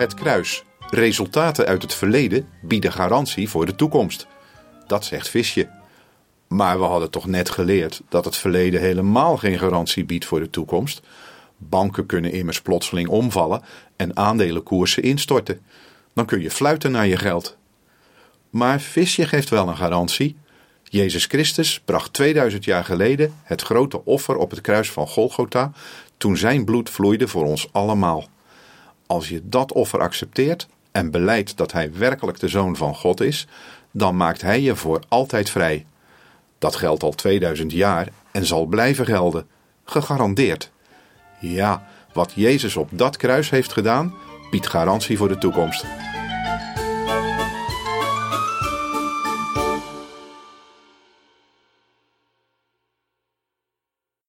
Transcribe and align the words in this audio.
Het 0.00 0.14
kruis. 0.14 0.64
Resultaten 0.90 1.66
uit 1.66 1.82
het 1.82 1.94
verleden 1.94 2.48
bieden 2.62 2.92
garantie 2.92 3.48
voor 3.48 3.66
de 3.66 3.74
toekomst. 3.74 4.26
Dat 4.86 5.04
zegt 5.04 5.28
Visje. 5.28 5.68
Maar 6.48 6.78
we 6.78 6.84
hadden 6.84 7.10
toch 7.10 7.26
net 7.26 7.50
geleerd 7.50 8.02
dat 8.08 8.24
het 8.24 8.36
verleden 8.36 8.80
helemaal 8.80 9.36
geen 9.36 9.58
garantie 9.58 10.04
biedt 10.04 10.24
voor 10.24 10.40
de 10.40 10.50
toekomst. 10.50 11.02
Banken 11.56 12.06
kunnen 12.06 12.32
immers 12.32 12.62
plotseling 12.62 13.08
omvallen 13.08 13.62
en 13.96 14.16
aandelenkoersen 14.16 15.02
instorten. 15.02 15.60
Dan 16.14 16.26
kun 16.26 16.40
je 16.40 16.50
fluiten 16.50 16.92
naar 16.92 17.06
je 17.06 17.16
geld. 17.16 17.56
Maar 18.50 18.80
Visje 18.80 19.26
geeft 19.26 19.48
wel 19.48 19.68
een 19.68 19.76
garantie. 19.76 20.36
Jezus 20.84 21.24
Christus 21.24 21.80
bracht 21.80 22.12
2000 22.12 22.64
jaar 22.64 22.84
geleden 22.84 23.34
het 23.42 23.62
grote 23.62 24.04
offer 24.04 24.36
op 24.36 24.50
het 24.50 24.60
kruis 24.60 24.90
van 24.90 25.06
Golgotha 25.06 25.72
toen 26.16 26.36
zijn 26.36 26.64
bloed 26.64 26.90
vloeide 26.90 27.28
voor 27.28 27.44
ons 27.44 27.68
allemaal. 27.72 28.28
Als 29.10 29.28
je 29.28 29.40
dat 29.44 29.72
offer 29.72 30.00
accepteert 30.00 30.66
en 30.92 31.10
beleidt 31.10 31.56
dat 31.56 31.72
hij 31.72 31.92
werkelijk 31.92 32.40
de 32.40 32.48
zoon 32.48 32.76
van 32.76 32.94
God 32.94 33.20
is, 33.20 33.46
dan 33.90 34.16
maakt 34.16 34.42
hij 34.42 34.60
je 34.60 34.76
voor 34.76 35.00
altijd 35.08 35.50
vrij. 35.50 35.86
Dat 36.58 36.76
geldt 36.76 37.02
al 37.02 37.12
2000 37.12 37.72
jaar 37.72 38.08
en 38.30 38.46
zal 38.46 38.66
blijven 38.66 39.04
gelden, 39.04 39.46
gegarandeerd. 39.84 40.70
Ja, 41.40 41.86
wat 42.12 42.32
Jezus 42.34 42.76
op 42.76 42.88
dat 42.92 43.16
kruis 43.16 43.50
heeft 43.50 43.72
gedaan, 43.72 44.14
biedt 44.50 44.66
garantie 44.66 45.16
voor 45.16 45.28
de 45.28 45.38
toekomst. 45.38 45.84